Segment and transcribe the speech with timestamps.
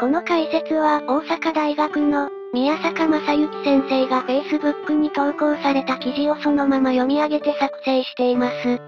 [0.00, 8.80] この解説は大阪大学の宮坂正幸先生が Facebook に投稿された記事をそのまま読み上げて作成しています。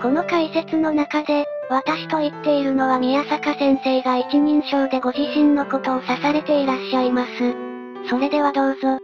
[0.00, 7.30] この解説の中で、私と言っているのは宮坂先生が一人称でご自身のことを指されていらっしゃいます。
[8.08, 8.98] それではどうぞ。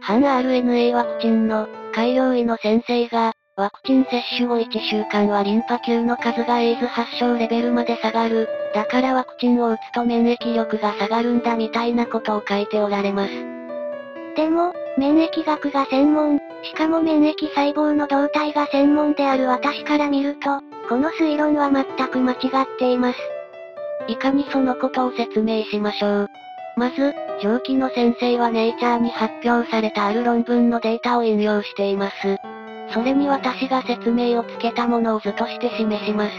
[0.00, 8.48] 反 RNA ワクチンの改良医の先生が、ワクチン接種後1週間はリンパ球の数がエイズ発症レベルまで下がる。
[8.74, 13.32] だからワクチンを打つと免疫力が下がるんだみたいなことを書いておられます。
[14.34, 23.18] でも、免疫学が専門、しかも免疫細胞の動態が専門である私から見ると、この推論は全く間違っています。
[24.08, 26.28] いかにそのことを説明しましょう。
[26.76, 32.49] まず、上記の先生はネイチャーに発表されたある論文のデータを引用しています。
[32.92, 36.32] それに私が説明をつけたものを図として示します。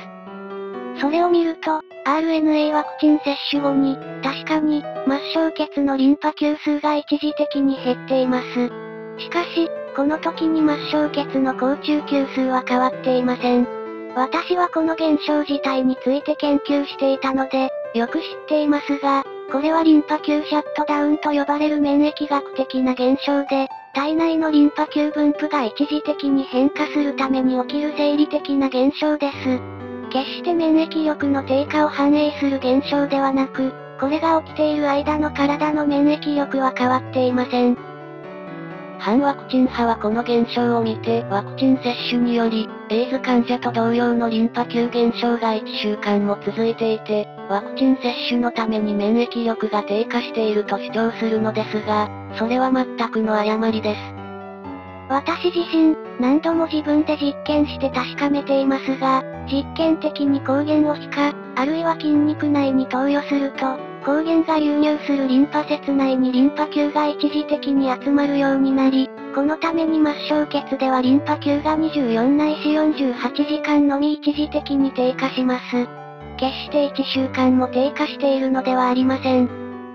[1.00, 8.70] それを見ると、RNA ワクチン接種後に、確かに、末梢血のリンパ球数が一時的に減っています。
[9.18, 13.68] しかし、この時に末梢血の高中球数は変わっていません。
[14.16, 29.62] 私はこの現象自体について研究していたので、よく知っていますが、これはリンパ球シャットダウンと呼ばれる免疫学的な現象で、体内のリンパ球分布が一時的に変化するために起きる生理的な現象です。
[30.10, 37.91] 決して免疫力の低下を反映する現象ではなく、これが起きている間の体の免疫力は変わっていません。
[39.02, 54.00] 反ワクチン派はこの現象を見て、ワクチン接種により、エイズ患者と同様のリンパ球減少が1週間も続いていて、ワクチン接種のために免疫力が低下していると主張するのですが、それは全くの誤りです。
[55.10, 75.62] 私自身、何度も自分で実験して確かめていますが、実験的に抗原を皮下、あるいは筋肉内に投与すると、抗原が流入するリンパ節内にリンパ球が一時的に集まるようになり、このために末梢血ではリンパ球が24ないし48時間のみ一時的に低下します。
[76.38, 79.48] 決して1週間も低下しているのではありません。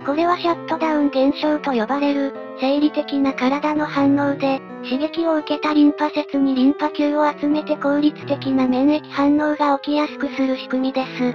[0.06, 10.16] これはシャットダウン現象と呼ばれる、生理的な体の反応で、刺激を受けたリンパ節にリンパ球を集めて効率的な免疫反応が起きやす。
[10.16, 10.46] くす。
[10.46, 11.34] る仕組みです。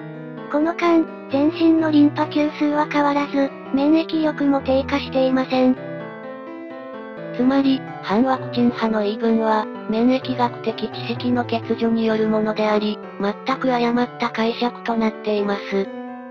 [0.53, 5.75] この間、全身のリンパ球数は変わらず、免疫力も低下していません。
[7.37, 15.87] つまり、反ワクチン派の言い分は、免疫学的知識の欠如によるものであり、全く誤った解釈となっています。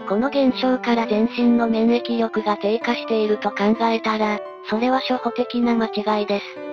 [0.07, 4.39] この現象から全身の免疫力が低下していると考えたら、
[4.69, 6.70] それは初歩的な間違いです。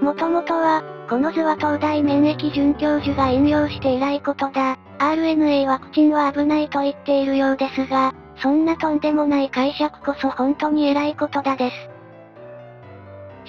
[0.00, 4.78] もともとは、この図は東大免疫准教授が引用していないことだ。
[4.98, 11.90] RNA ワクチンは危ないと言っているようですが、そんなとんでもない解釈こそ本当に偉いことだです。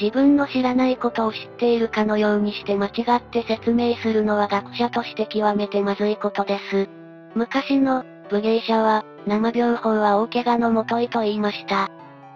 [0.02, 6.90] 自分の知らないことを知っているかのようにして間違って説明するのは学者として極めてまずいことです。
[7.36, 11.90] 昔の、武芸者は、生病法は大怪我のもといと言いました。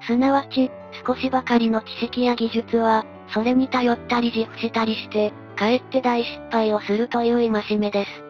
[0.05, 0.69] すなわち、
[1.05, 8.24] 少しばかりの知識や技術は、それに頼ったり自負したりして、かえって大失敗をするという戒めです。